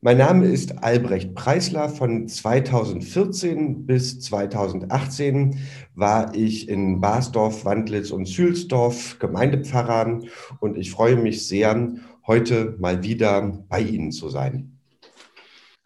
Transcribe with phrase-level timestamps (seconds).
[0.00, 1.88] Mein Name ist Albrecht Preisler.
[1.88, 5.58] Von 2014 bis 2018
[5.96, 10.20] war ich in Basdorf, Wandlitz und Zülsdorf Gemeindepfarrer
[10.60, 11.96] und ich freue mich sehr,
[12.28, 14.77] heute mal wieder bei Ihnen zu sein.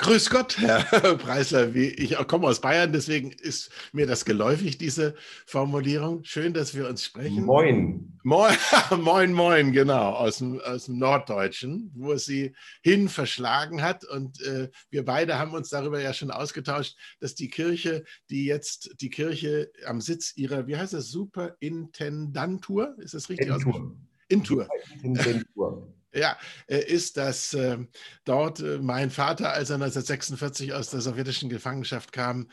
[0.03, 0.83] Grüß Gott, Herr
[1.17, 1.77] Preisler.
[1.77, 5.15] Ich komme aus Bayern, deswegen ist mir das geläufig, diese
[5.47, 6.25] Formulierung.
[6.25, 7.45] Schön, dass wir uns sprechen.
[7.45, 8.19] Moin.
[8.25, 8.53] Moin,
[8.99, 14.05] moin, moin genau, aus dem, aus dem Norddeutschen, wo es Sie hin verschlagen hat.
[14.05, 19.01] Und äh, wir beide haben uns darüber ja schon ausgetauscht, dass die Kirche, die jetzt
[19.01, 24.09] die Kirche am Sitz ihrer, wie heißt das, Superintendantur, ist das richtig ausgesprochen?
[24.29, 24.67] Intur.
[25.01, 27.79] Intendantur ja, äh, ist, dass äh,
[28.25, 32.49] dort äh, mein Vater, als er 1946 aus der sowjetischen Gefangenschaft kam,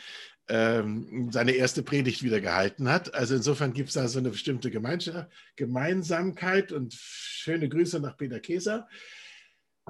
[0.48, 3.14] ähm, seine erste Predigt wieder gehalten hat.
[3.14, 8.88] Also insofern gibt es da so eine bestimmte Gemeinsamkeit und schöne Grüße nach Peter Keser.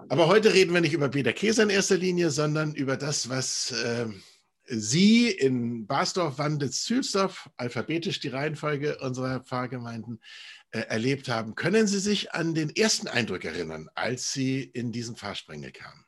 [0.10, 3.72] Aber heute reden wir nicht über Peter Keser in erster Linie, sondern über das, was
[3.72, 4.08] äh,
[4.70, 10.22] Sie in Basdorf, Wanditz, Zülsdorf, alphabetisch die Reihenfolge unserer Pfarrgemeinden,
[10.72, 11.56] äh, erlebt haben.
[11.56, 16.06] Können Sie sich an den ersten Eindruck erinnern, als Sie in diesen Pfarrsprengel kamen?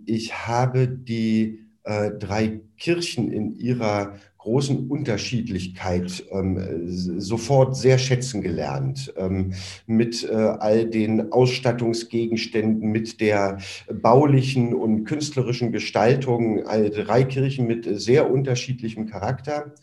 [0.04, 6.84] ich habe die äh, drei Kirchen in ihrer großen Unterschiedlichkeit ähm,
[7.18, 9.12] sofort sehr schätzen gelernt.
[9.16, 9.54] Ähm,
[9.86, 13.58] mit äh, all den Ausstattungsgegenständen, mit der
[13.92, 19.74] baulichen und künstlerischen Gestaltung, all drei Kirchen mit sehr unterschiedlichem Charakter.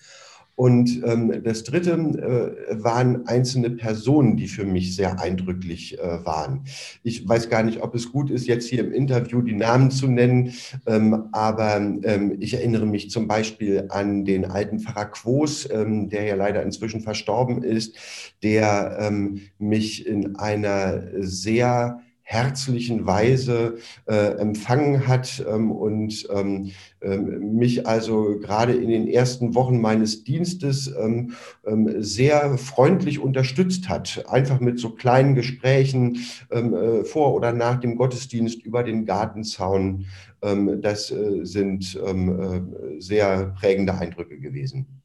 [0.55, 6.65] Und ähm, das Dritte äh, waren einzelne Personen, die für mich sehr eindrücklich äh, waren.
[7.01, 10.07] Ich weiß gar nicht, ob es gut ist, jetzt hier im Interview die Namen zu
[10.07, 10.53] nennen,
[10.85, 16.23] ähm, aber ähm, ich erinnere mich zum Beispiel an den alten Pfarrer Quos, ähm, der
[16.23, 17.95] ja leider inzwischen verstorben ist,
[18.43, 21.99] der ähm, mich in einer sehr
[22.33, 23.77] herzlichen Weise
[24.07, 26.71] äh, empfangen hat ähm, und ähm,
[27.01, 31.33] ähm, mich also gerade in den ersten Wochen meines Dienstes ähm,
[31.65, 34.25] ähm, sehr freundlich unterstützt hat.
[34.27, 36.17] Einfach mit so kleinen Gesprächen
[36.49, 40.05] ähm, äh, vor oder nach dem Gottesdienst über den Gartenzaun.
[40.41, 42.61] das äh, sind äh,
[42.99, 45.03] sehr prägende Eindrücke gewesen.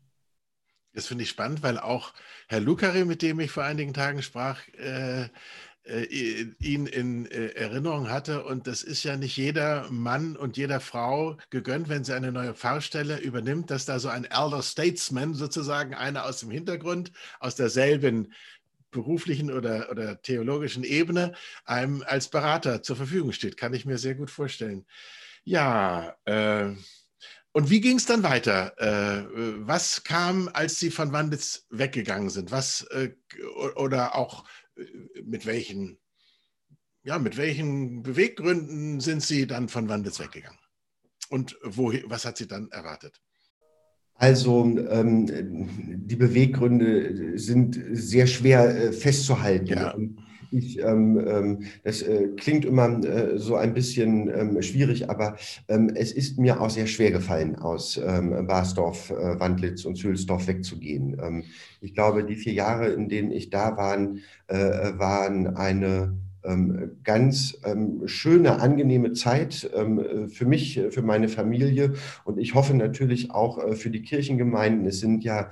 [0.98, 2.12] Das finde ich spannend, weil auch
[2.48, 5.28] Herr Lukari, mit dem ich vor einigen Tagen sprach, äh,
[6.60, 8.44] ihn in äh, Erinnerung hatte.
[8.44, 12.54] Und das ist ja nicht jeder Mann und jeder Frau gegönnt, wenn sie eine neue
[12.54, 18.32] Pfarrstelle übernimmt, dass da so ein Elder Statesman sozusagen, einer aus dem Hintergrund, aus derselben
[18.90, 21.34] beruflichen oder, oder theologischen Ebene,
[21.64, 23.56] einem als Berater zur Verfügung steht.
[23.56, 24.86] Kann ich mir sehr gut vorstellen.
[25.44, 26.72] Ja, äh,
[27.52, 28.72] und wie ging es dann weiter?
[28.78, 29.26] Äh,
[29.66, 32.50] was kam, als Sie von Wanditz weggegangen sind?
[32.50, 33.10] Was äh,
[33.76, 34.44] oder auch
[35.24, 35.98] mit welchen,
[37.02, 40.58] ja, mit welchen Beweggründen sind Sie dann von Wandels weggegangen?
[41.30, 43.20] Und wo, was hat Sie dann erwartet?
[44.14, 45.26] Also ähm,
[46.06, 49.66] die Beweggründe sind sehr schwer äh, festzuhalten.
[49.68, 49.94] Ja.
[50.50, 55.36] Ich, ähm, ähm, das äh, klingt immer äh, so ein bisschen ähm, schwierig, aber
[55.68, 60.46] ähm, es ist mir auch sehr schwer gefallen, aus ähm, Basdorf, äh, Wandlitz und Zülsdorf
[60.46, 61.18] wegzugehen.
[61.22, 61.44] Ähm,
[61.80, 63.98] ich glaube, die vier Jahre, in denen ich da war,
[64.46, 66.16] äh, waren eine
[67.04, 69.68] ganz ähm, schöne, angenehme Zeit
[70.28, 71.94] für mich, für meine Familie
[72.24, 74.86] und ich hoffe natürlich auch äh, für die Kirchengemeinden.
[74.86, 75.50] Es sind ja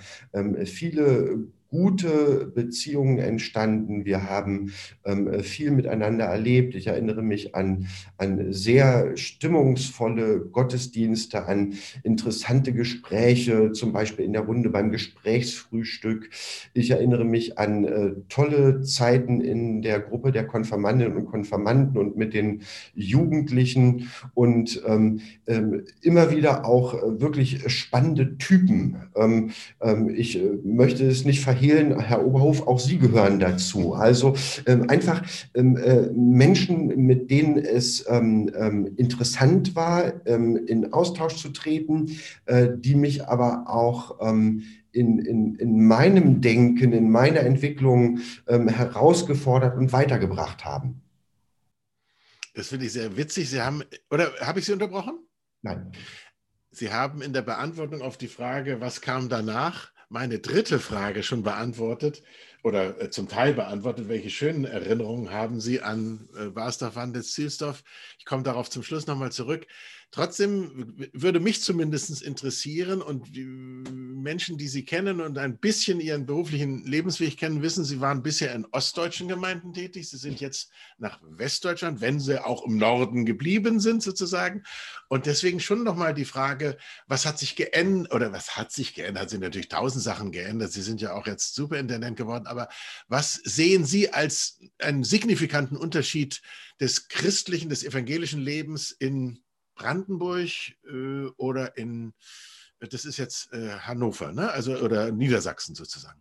[0.64, 4.06] viele gute Beziehungen entstanden.
[4.06, 4.73] Wir haben
[5.05, 6.75] ähm, viel miteinander erlebt.
[6.75, 7.87] Ich erinnere mich an,
[8.17, 16.31] an sehr stimmungsvolle Gottesdienste, an interessante Gespräche, zum Beispiel in der Runde beim Gesprächsfrühstück.
[16.73, 22.17] Ich erinnere mich an äh, tolle Zeiten in der Gruppe der Konfirmandinnen und Konfirmanden und
[22.17, 22.62] mit den
[22.94, 28.96] Jugendlichen und ähm, ähm, immer wieder auch äh, wirklich spannende Typen.
[29.14, 29.50] Ähm,
[29.82, 33.94] ähm, ich äh, möchte es nicht verhehlen, Helen, Herr Oberhof, auch Sie gehören dazu.
[33.94, 34.34] Also
[34.66, 35.22] ähm, einfach
[35.54, 42.18] ähm, äh, Menschen, mit denen es ähm, ähm interessant war, ähm, in Austausch zu treten,
[42.46, 49.76] äh, die mich aber auch ähm, in, in, in meinem Denken, in meiner Entwicklung herausgefordert
[49.76, 51.02] und weitergebracht haben.
[52.54, 53.50] Das finde ich sehr witzig.
[53.50, 55.18] Sie haben, oder habe ich Sie unterbrochen?
[55.60, 55.92] Nein.
[56.70, 61.43] Sie haben in der Beantwortung auf die Frage, was kam danach, meine dritte Frage schon
[61.43, 62.23] beantwortet
[62.62, 64.08] oder äh, zum Teil beantwortet.
[64.08, 67.82] Welche schönen Erinnerungen haben Sie an äh, Barsdorf, Wandels, Zielsdorf?
[68.19, 69.67] Ich komme darauf zum Schluss nochmal zurück.
[70.12, 76.25] Trotzdem würde mich zumindest interessieren und die Menschen, die Sie kennen und ein bisschen Ihren
[76.25, 80.08] beruflichen Lebensweg kennen, wissen, Sie waren bisher in ostdeutschen Gemeinden tätig.
[80.08, 84.62] Sie sind jetzt nach Westdeutschland, wenn Sie auch im Norden geblieben sind sozusagen.
[85.08, 89.25] Und deswegen schon nochmal die Frage, was hat sich geändert oder was hat sich geändert?
[89.25, 90.73] Hat sich natürlich tausend Sachen geändert.
[90.73, 92.47] Sie sind ja auch jetzt Superintendent geworden.
[92.47, 92.69] Aber
[93.09, 96.41] was sehen Sie als einen signifikanten Unterschied
[96.81, 99.41] des christlichen, des evangelischen Lebens in
[99.76, 100.50] Brandenburg
[100.84, 102.12] äh, oder in,
[102.81, 104.50] das ist jetzt äh, Hannover, ne?
[104.50, 106.20] also oder Niedersachsen sozusagen.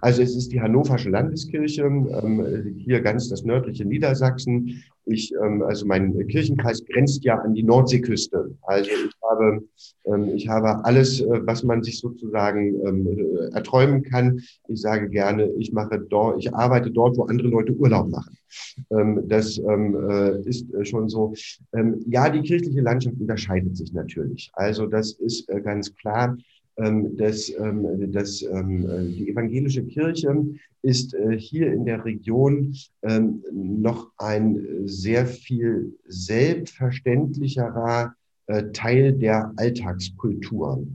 [0.00, 4.82] Also es ist die Hannoversche Landeskirche, ähm, hier ganz das nördliche Niedersachsen.
[5.04, 8.54] Ich, ähm, also mein Kirchenkreis grenzt ja an die Nordseeküste.
[8.62, 9.64] Also ich habe,
[10.04, 14.40] ähm, ich habe alles, äh, was man sich sozusagen ähm, äh, erträumen kann.
[14.68, 18.36] Ich sage gerne, ich mache dort, ich arbeite dort, wo andere Leute Urlaub machen.
[18.90, 21.34] Ähm, das ähm, äh, ist äh, schon so.
[21.74, 24.50] Ähm, ja, die kirchliche Landschaft unterscheidet sich natürlich.
[24.54, 26.36] Also das ist ganz klar.
[26.78, 30.34] Ähm, dass, ähm, dass ähm, die evangelische Kirche
[30.80, 32.74] ist äh, hier in der Region
[33.52, 38.14] noch ein sehr viel selbstverständlicherer
[38.46, 40.86] äh, Teil der Alltagskultur.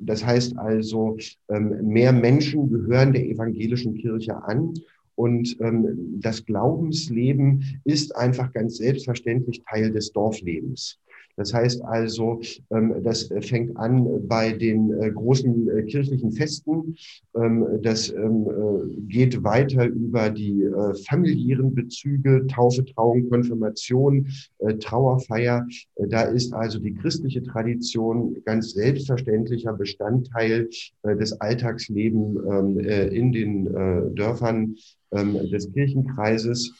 [0.00, 1.16] Das heißt also,
[1.48, 4.74] mehr Menschen gehören der evangelischen Kirche an
[5.14, 5.56] und
[6.20, 11.00] das Glaubensleben ist einfach ganz selbstverständlich Teil des Dorflebens.
[11.36, 12.40] Das heißt also,
[12.70, 16.96] ähm, das fängt an bei den äh, großen äh, kirchlichen Festen.
[17.34, 20.66] Ähm, das ähm, äh, geht weiter über die
[21.08, 24.26] familiären Bezüge, Taufe, Trauung, Konfirmation,
[24.80, 25.66] Trauerfeier.
[26.08, 30.68] Da ist also die christliche Tradition ganz selbstverständlicher Bestandteil
[31.04, 32.38] des Alltagslebens
[33.12, 33.64] in den
[34.14, 34.76] Dörfern
[35.12, 36.72] des Kirchenkreises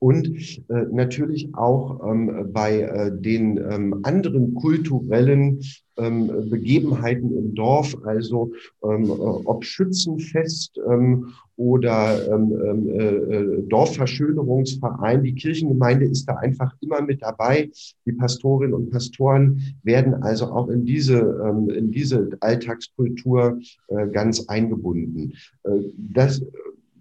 [0.00, 0.28] und
[0.68, 5.60] äh, natürlich auch ähm, bei äh, den ähm, anderen kulturellen
[5.96, 8.52] ähm, Begebenheiten im Dorf, also
[8.84, 15.24] ähm, äh, ob Schützenfest ähm, oder ähm, ähm, äh, äh, Dorfverschönerungsverein.
[15.24, 17.68] Die Kirchengemeinde ist da einfach immer mit dabei.
[18.06, 23.58] Die Pastorinnen und Pastoren werden also auch in diese, ähm, in diese Alltagskultur
[23.88, 25.32] äh, ganz eingebunden.
[25.64, 26.42] Äh, das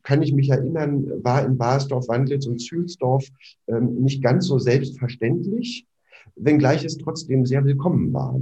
[0.08, 3.28] kann ich mich erinnern, war in Basdorf, Wandlitz und Zülsdorf
[3.68, 5.86] ähm, nicht ganz so selbstverständlich
[6.40, 8.40] wenngleich es trotzdem sehr willkommen war.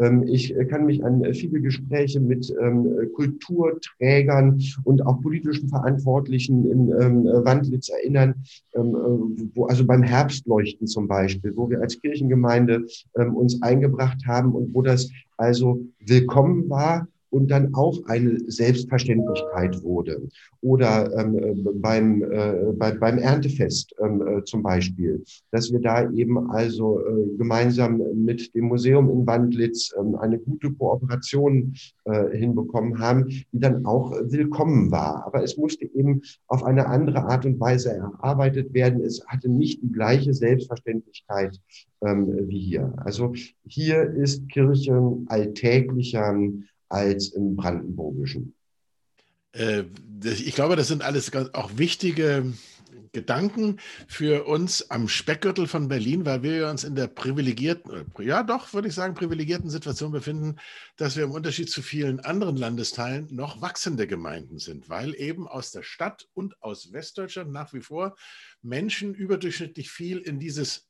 [0.00, 6.88] Ähm, ich kann mich an viele Gespräche mit ähm, Kulturträgern und auch politischen Verantwortlichen in
[7.00, 8.34] ähm, Wandlitz erinnern,
[8.74, 14.82] wo also beim Herbstleuchten zum Beispiel, wo wir als Kirchengemeinde uns eingebracht haben und wo
[14.82, 20.28] das also willkommen war und dann auch eine Selbstverständlichkeit wurde.
[20.60, 26.50] Oder ähm, beim, äh, bei, beim Erntefest ähm, äh, zum Beispiel, dass wir da eben
[26.50, 33.28] also äh, gemeinsam mit dem Museum in Wandlitz ähm, eine gute Kooperation äh, hinbekommen haben,
[33.28, 35.26] die dann auch willkommen war.
[35.26, 39.02] Aber es musste eben auf eine andere Art und Weise erarbeitet werden.
[39.02, 41.60] Es hatte nicht die gleiche Selbstverständlichkeit
[42.02, 42.92] ähm, wie hier.
[42.96, 43.32] Also
[43.66, 46.34] hier ist Kirche alltäglicher
[46.88, 48.54] als im Brandenburgischen.
[49.52, 49.84] Äh,
[50.22, 52.52] ich glaube, das sind alles auch wichtige
[53.12, 58.72] Gedanken für uns am Speckgürtel von Berlin, weil wir uns in der privilegierten, ja doch,
[58.74, 60.56] würde ich sagen, privilegierten Situation befinden,
[60.96, 65.70] dass wir im Unterschied zu vielen anderen Landesteilen noch wachsende Gemeinden sind, weil eben aus
[65.70, 68.16] der Stadt und aus Westdeutschland nach wie vor
[68.62, 70.87] Menschen überdurchschnittlich viel in dieses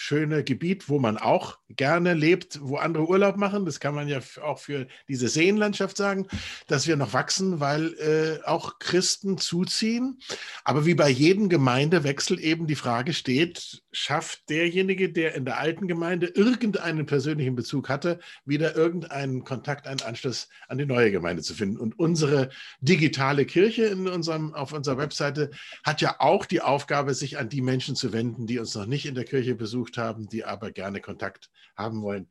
[0.00, 3.66] schöne Gebiet, wo man auch gerne lebt, wo andere Urlaub machen.
[3.66, 6.26] Das kann man ja auch für diese Seenlandschaft sagen,
[6.66, 10.18] dass wir noch wachsen, weil äh, auch Christen zuziehen.
[10.64, 15.86] Aber wie bei jedem Gemeindewechsel eben die Frage steht, schafft derjenige, der in der alten
[15.86, 21.52] Gemeinde irgendeinen persönlichen Bezug hatte, wieder irgendeinen Kontakt, einen Anschluss an die neue Gemeinde zu
[21.52, 21.76] finden.
[21.76, 22.48] Und unsere
[22.80, 25.50] digitale Kirche in unserem, auf unserer Webseite
[25.84, 29.04] hat ja auch die Aufgabe, sich an die Menschen zu wenden, die uns noch nicht
[29.04, 32.28] in der Kirche besuchen besucht haben, die aber gerne Kontakt haben wollen.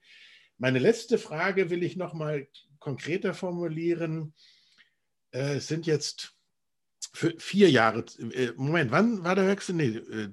[0.58, 2.48] Meine letzte Frage will ich noch mal
[2.80, 4.34] konkreter formulieren.
[5.32, 6.34] äh, sind jetzt
[7.38, 8.04] vier Jahre.
[8.34, 9.76] Äh, Moment, wann war der Wechsel?
[9.76, 10.30] Nee, äh,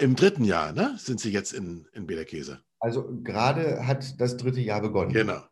[0.00, 0.96] im dritten Jahr, ne?
[0.98, 2.62] Sind Sie jetzt in, in Bederkäse?
[2.78, 5.12] Also gerade hat das dritte Jahr begonnen.
[5.12, 5.42] Genau.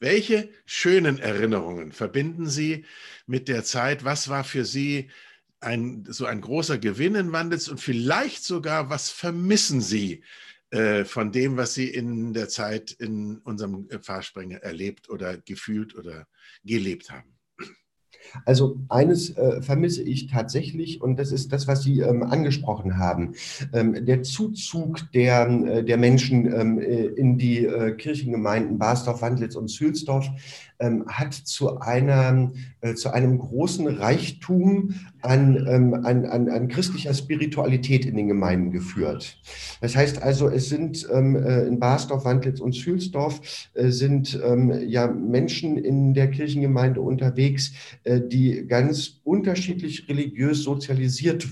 [0.00, 2.84] Welche schönen Erinnerungen verbinden Sie
[3.26, 4.04] mit der Zeit?
[4.04, 5.10] Was war für Sie
[5.60, 10.22] ein, so ein großer Gewinn in Wandels und vielleicht sogar, was vermissen Sie
[10.70, 16.26] äh, von dem, was Sie in der Zeit in unserem Fahrsprenger erlebt oder gefühlt oder
[16.64, 17.38] gelebt haben?
[18.44, 23.34] Also eines äh, vermisse ich tatsächlich und das ist das, was Sie ähm, angesprochen haben.
[23.72, 29.54] Ähm, der Zuzug der, äh, der Menschen ähm, äh, in die äh, Kirchengemeinden Basdorf, Wandlitz
[29.54, 30.28] und Zülsdorf
[30.80, 37.14] ähm, hat zu, einer, äh, zu einem großen Reichtum an, ähm, an, an, an christlicher
[37.14, 39.40] Spiritualität in den Gemeinden geführt.
[39.80, 43.40] Das heißt also, es sind ähm, äh, in Basdorf, Wandlitz und Zülsdorf
[43.74, 47.72] äh, sind ähm, ja Menschen in der Kirchengemeinde unterwegs,
[48.04, 51.46] äh, die ganz unterschiedlich religiös sozialisiert.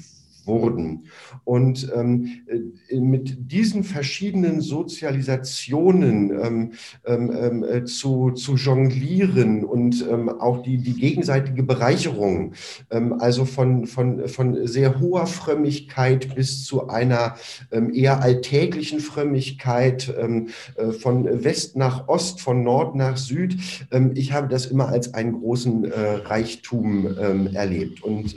[1.44, 6.72] Und ähm, äh, mit diesen verschiedenen Sozialisationen ähm,
[7.04, 12.52] ähm, ähm, äh, zu, zu jonglieren und ähm, auch die, die gegenseitige Bereicherung,
[13.18, 17.36] also von, von, von sehr hoher Frömmigkeit bis zu einer
[17.70, 23.56] eher alltäglichen Frömmigkeit, äh, von West nach Ost, von Nord nach Süd.
[24.14, 27.16] Ich habe das immer als einen großen äh, Reichtum
[27.54, 28.02] erlebt.
[28.02, 28.36] Und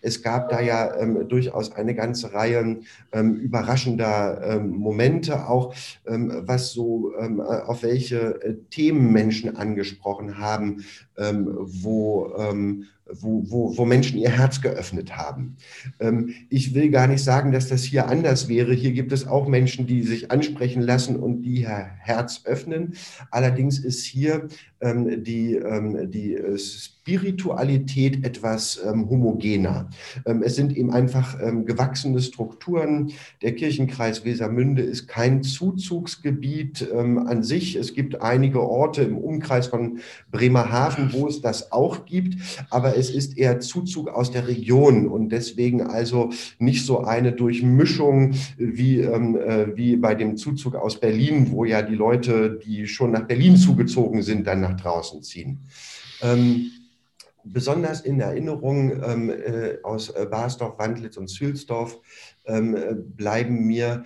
[0.00, 2.80] es gab da ja durch durchaus eine ganze Reihe
[3.12, 5.74] ähm, überraschender ähm, Momente, auch
[6.06, 10.84] ähm, was so, ähm, auf welche äh, Themen Menschen angesprochen haben,
[11.16, 12.32] ähm, wo
[13.10, 15.56] wo, wo, wo Menschen ihr Herz geöffnet haben.
[16.00, 18.72] Ähm, ich will gar nicht sagen, dass das hier anders wäre.
[18.72, 22.94] Hier gibt es auch Menschen, die sich ansprechen lassen und die ihr Herz öffnen.
[23.30, 24.48] Allerdings ist hier
[24.84, 29.88] ähm, die, ähm, die äh, Spiritualität etwas ähm, homogener.
[30.26, 33.12] Ähm, es sind eben einfach ähm, gewachsene Strukturen.
[33.40, 37.76] Der Kirchenkreis Wesermünde ist kein Zuzugsgebiet an sich.
[37.76, 42.36] Es gibt einige Orte im Umkreis von Bremerhaven, wo es das auch gibt,
[42.70, 48.34] aber es ist eher Zuzug aus der Region und deswegen also nicht so eine Durchmischung
[48.56, 53.12] wie, ähm, äh, wie bei dem Zuzug aus Berlin, wo ja die Leute, die schon
[53.12, 55.60] nach Berlin zugezogen sind, dann nach draußen ziehen.
[56.22, 56.70] Ähm,
[57.44, 62.00] besonders in Erinnerung ähm, äh, aus äh, Basdorf, Wandlitz und Zülsdorf
[62.46, 64.04] ähm, äh, bleiben mir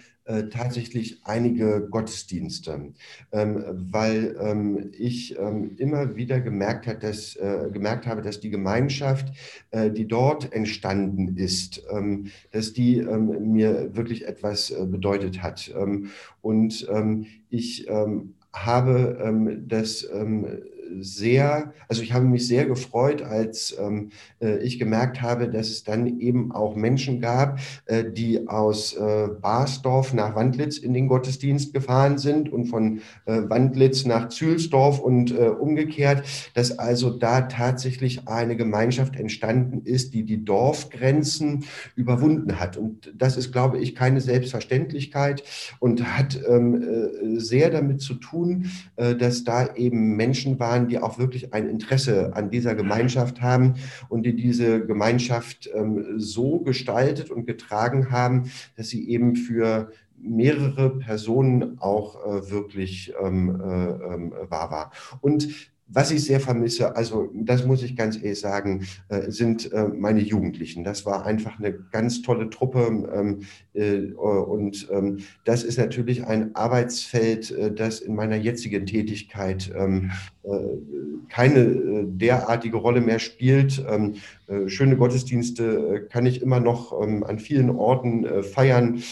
[0.51, 2.93] tatsächlich einige Gottesdienste,
[3.33, 8.51] ähm, weil ähm, ich ähm, immer wieder gemerkt, hat, dass, äh, gemerkt habe, dass die
[8.51, 9.33] Gemeinschaft,
[9.71, 11.83] äh, die dort entstanden ist,
[12.53, 15.73] dass die mir wirklich etwas äh, bedeutet hat.
[16.43, 16.89] und
[17.51, 17.89] ich
[18.53, 20.07] habe das
[21.01, 25.85] sehr, also ich habe mich sehr gefreut, als ähm, äh, ich gemerkt habe, dass es
[25.85, 31.73] dann eben auch Menschen gab, äh, die aus äh, Basdorf nach Wandlitz in den Gottesdienst
[31.73, 38.29] gefahren sind und von äh, Wandlitz nach Zülsdorf und äh, umgekehrt, dass also da tatsächlich
[38.29, 41.65] eine Gemeinschaft entstanden ist, die die Dorfgrenzen
[41.95, 42.77] überwunden hat.
[42.77, 45.43] Und das ist, glaube ich, keine Selbstverständlichkeit
[45.79, 50.99] und hat ähm, äh, sehr damit zu tun, dass da eben Menschen waren, waren, die
[50.99, 53.75] auch wirklich ein Interesse an dieser Gemeinschaft haben
[54.09, 60.99] und die diese Gemeinschaft ähm, so gestaltet und getragen haben, dass sie eben für mehrere
[60.99, 64.93] Personen auch äh, wirklich ähm, äh, ähm, wahr war.
[65.21, 69.89] Und was ich sehr vermisse, also das muss ich ganz ehrlich sagen, äh, sind äh,
[69.89, 70.85] meine Jugendlichen.
[70.85, 73.41] Das war einfach eine ganz tolle Truppe ähm,
[73.75, 80.11] äh, und ähm, das ist natürlich ein Arbeitsfeld, das in meiner jetzigen Tätigkeit ähm,
[81.29, 83.85] keine derartige Rolle mehr spielt.
[84.67, 89.03] Schöne Gottesdienste kann ich immer noch an vielen Orten feiern.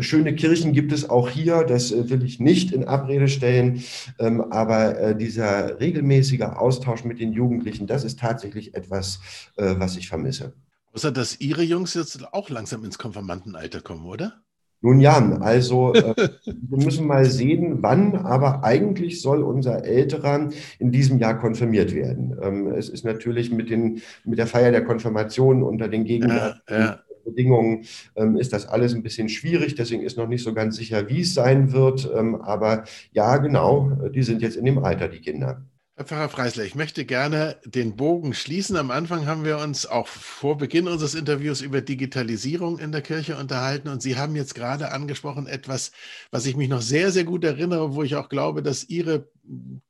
[0.00, 3.82] Schöne Kirchen gibt es auch hier, das will ich nicht in Abrede stellen,
[4.18, 9.20] aber dieser regelmäßige regelmäßiger Austausch mit den Jugendlichen, das ist tatsächlich etwas,
[9.56, 10.52] äh, was ich vermisse.
[10.92, 14.40] Außer dass Ihre Jungs jetzt auch langsam ins Konfirmandenalter kommen, oder?
[14.80, 20.92] Nun ja, also äh, wir müssen mal sehen, wann, aber eigentlich soll unser Älterer in
[20.92, 22.38] diesem Jahr konfirmiert werden.
[22.40, 26.78] Ähm, es ist natürlich mit, den, mit der Feier der Konfirmation unter den Gegenwärtigen ja,
[26.78, 27.00] ja.
[27.24, 29.74] Bedingungen ähm, ist das alles ein bisschen schwierig.
[29.74, 32.08] Deswegen ist noch nicht so ganz sicher, wie es sein wird.
[32.14, 35.64] Ähm, aber ja, genau, die sind jetzt in dem Alter, die Kinder.
[35.96, 38.76] Herr Pfarrer Freisler, ich möchte gerne den Bogen schließen.
[38.76, 43.36] Am Anfang haben wir uns auch vor Beginn unseres Interviews über Digitalisierung in der Kirche
[43.36, 45.92] unterhalten und Sie haben jetzt gerade angesprochen etwas,
[46.32, 49.28] was ich mich noch sehr, sehr gut erinnere, wo ich auch glaube, dass Ihre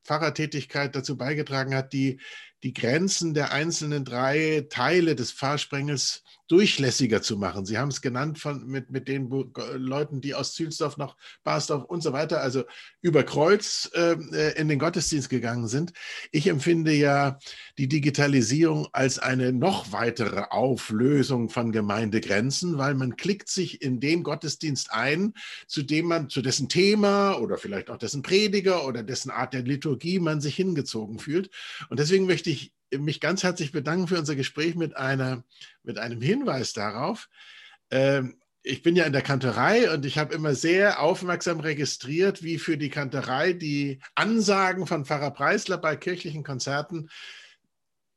[0.04, 2.20] Pfarrertätigkeit dazu beigetragen hat, die,
[2.64, 6.23] die Grenzen der einzelnen drei Teile des Pfarrsprengels
[6.54, 7.66] durchlässiger zu machen.
[7.66, 9.28] Sie haben es genannt von, mit, mit den
[9.75, 12.62] Leuten, die aus Zülsdorf nach Barsdorf und so weiter, also
[13.02, 15.92] über Kreuz ähm, äh, in den Gottesdienst gegangen sind.
[16.30, 17.40] Ich empfinde ja
[17.76, 24.23] die Digitalisierung als eine noch weitere Auflösung von Gemeindegrenzen, weil man klickt sich in den
[24.23, 25.32] Gottesdienst ein,
[25.66, 29.62] zu dem man, zu dessen Thema oder vielleicht auch dessen Prediger oder dessen Art der
[29.62, 31.50] Liturgie man sich hingezogen fühlt.
[31.88, 35.45] Und deswegen möchte ich mich ganz herzlich bedanken für unser Gespräch mit, einer,
[35.83, 37.29] mit einem Hinweis darauf.
[37.91, 42.59] Ähm, ich bin ja in der Kantorei und ich habe immer sehr aufmerksam registriert, wie
[42.59, 47.11] für die Kantorei die Ansagen von Pfarrer Preisler bei kirchlichen Konzerten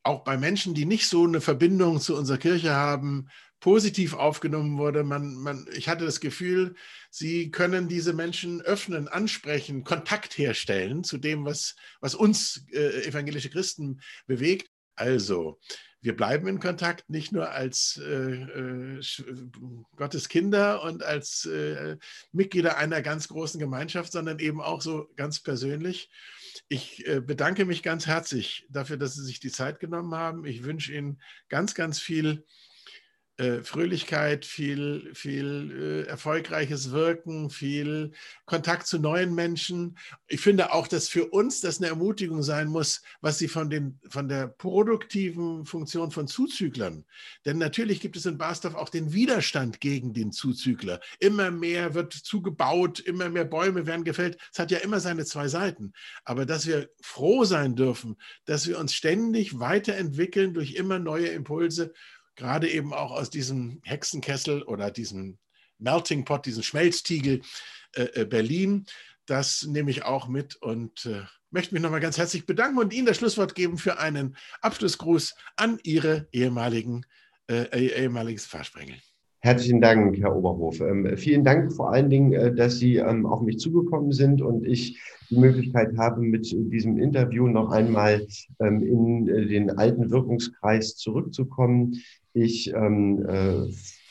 [0.08, 3.28] auch bei Menschen, die nicht so eine Verbindung zu unserer Kirche haben,
[3.60, 5.04] positiv aufgenommen wurde.
[5.04, 6.76] Man, man, ich hatte das Gefühl,
[7.10, 13.50] sie können diese Menschen öffnen, ansprechen, Kontakt herstellen zu dem, was, was uns äh, evangelische
[13.50, 14.70] Christen bewegt.
[14.96, 15.60] Also,
[16.02, 19.02] wir bleiben in Kontakt, nicht nur als äh, äh,
[19.96, 21.98] Gottes Kinder und als äh,
[22.32, 26.10] Mitglieder einer ganz großen Gemeinschaft, sondern eben auch so ganz persönlich.
[26.70, 30.46] Ich äh, bedanke mich ganz herzlich dafür, dass Sie sich die Zeit genommen haben.
[30.46, 32.46] Ich wünsche Ihnen ganz, ganz viel
[33.38, 38.12] äh, Fröhlichkeit, viel, viel äh, erfolgreiches Wirken, viel
[38.46, 39.98] Kontakt zu neuen Menschen.
[40.28, 44.00] Ich finde auch, dass für uns das eine Ermutigung sein muss, was sie von, den,
[44.10, 47.06] von der produktiven Funktion von Zuzüglern.
[47.46, 51.00] Denn natürlich gibt es in Barsdorf auch den Widerstand gegen den Zuzügler.
[51.20, 54.40] Immer mehr wird zugebaut, immer mehr Bäume werden gefällt.
[54.52, 55.94] Es hat ja immer seine zwei Seiten.
[56.26, 61.94] Aber dass wir froh sein dürfen, dass wir uns ständig weiterentwickeln durch immer neue Impulse
[62.38, 65.38] gerade eben auch aus diesem Hexenkessel oder diesem
[65.80, 67.42] Melting Pot, diesem Schmelztiegel
[67.96, 68.86] äh, äh, Berlin.
[69.26, 73.08] Das nehme ich auch mit und äh, möchte mich nochmal ganz herzlich bedanken und Ihnen
[73.08, 77.06] das Schlusswort geben für einen Abschlussgruß an Ihre ehemaligen,
[77.50, 78.96] äh, äh ehemaliges Fahrsprengel.
[79.40, 80.80] Herzlichen Dank, Herr Oberhof.
[80.82, 84.66] Ähm, vielen Dank vor allen Dingen, äh, dass Sie ähm, auf mich zugekommen sind und
[84.66, 88.26] ich die Möglichkeit habe, mit diesem Interview noch einmal
[88.60, 92.02] ähm, in äh, den alten Wirkungskreis zurückzukommen.
[92.40, 93.66] Ich ähm, äh,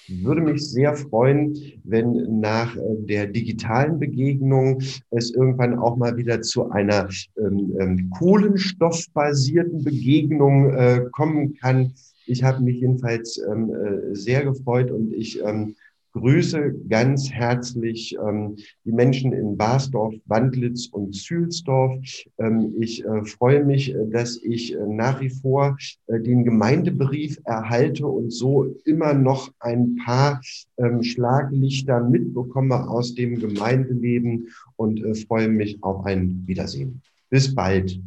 [0.09, 6.42] würde mich sehr freuen, wenn nach äh, der digitalen Begegnung es irgendwann auch mal wieder
[6.42, 11.92] zu einer ähm, ähm, kohlenstoffbasierten Begegnung äh, kommen kann.
[12.27, 15.77] Ich habe mich jedenfalls ähm, äh, sehr gefreut und ich ähm,
[16.16, 22.00] grüße ganz herzlich ähm, die Menschen in Basdorf, Wandlitz und Zülsdorf.
[22.38, 25.76] Ähm, ich äh, freue mich, äh, dass ich äh, nach wie vor
[26.07, 30.40] äh, den Gemeindebrief erhalte und so immer noch ein paar
[30.79, 37.02] ähm, Schlaglichter mitbekomme aus dem Gemeindeleben und äh, freue mich auf ein Wiedersehen.
[37.29, 38.00] Bis bald.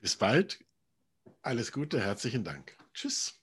[0.00, 0.60] Bis bald.
[1.42, 2.76] Alles Gute, herzlichen Dank.
[2.94, 3.37] Tschüss.